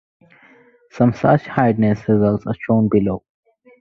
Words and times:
Some 0.89 1.13
such 1.13 1.45
hardness 1.45 2.07
results 2.09 2.47
are 2.47 2.55
shown 2.65 2.89
below. 2.89 3.23